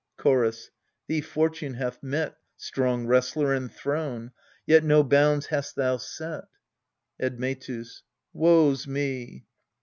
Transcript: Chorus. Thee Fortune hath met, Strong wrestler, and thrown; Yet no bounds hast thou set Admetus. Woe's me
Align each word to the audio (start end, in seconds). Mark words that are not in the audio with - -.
Chorus. 0.17 0.71
Thee 1.05 1.21
Fortune 1.21 1.75
hath 1.75 2.01
met, 2.01 2.35
Strong 2.57 3.05
wrestler, 3.05 3.53
and 3.53 3.71
thrown; 3.71 4.31
Yet 4.65 4.83
no 4.83 5.03
bounds 5.03 5.45
hast 5.45 5.75
thou 5.75 5.97
set 5.97 6.45
Admetus. 7.21 8.01
Woe's 8.33 8.87
me 8.87 9.45